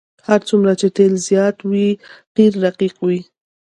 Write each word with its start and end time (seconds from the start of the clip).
هر 0.27 0.39
څومره 0.49 0.73
چې 0.79 0.87
تیل 0.97 1.13
زیات 1.27 1.57
وي 1.69 1.87
قیر 2.35 2.53
رقیق 2.65 2.95
وي 3.05 3.19